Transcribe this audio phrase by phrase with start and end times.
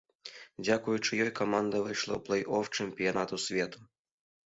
[0.65, 3.79] Дзякуючы ёй каманда выйшла ў плэй-оф чэмпіянату свету.